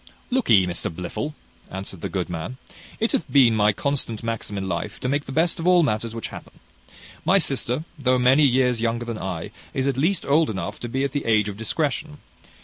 "Look'ee, 0.31 0.65
Mr 0.65 0.89
Blifil," 0.89 1.35
answered 1.69 2.01
the 2.01 2.09
good 2.09 2.27
man, 2.27 2.57
"it 2.99 3.11
hath 3.11 3.31
been 3.31 3.55
my 3.55 3.71
constant 3.71 4.23
maxim 4.23 4.57
in 4.57 4.67
life 4.67 4.99
to 5.01 5.07
make 5.07 5.25
the 5.25 5.31
best 5.31 5.59
of 5.59 5.67
all 5.67 5.83
matters 5.83 6.15
which 6.15 6.29
happen. 6.29 6.53
My 7.23 7.37
sister, 7.37 7.83
though 7.99 8.17
many 8.17 8.41
years 8.43 8.81
younger 8.81 9.05
than 9.05 9.19
I, 9.19 9.51
is 9.75 9.85
at 9.85 9.97
least 9.97 10.25
old 10.25 10.49
enough 10.49 10.79
to 10.79 10.89
be 10.89 11.03
at 11.03 11.11
the 11.11 11.25
age 11.25 11.49
of 11.49 11.55
discretion. 11.57 12.17